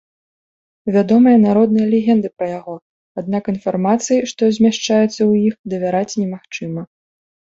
[0.93, 2.75] Вядомыя народныя легенды пра яго,
[3.23, 6.81] аднак інфармацыі, што змяшчаецца ў іх, давяраць немагчыма.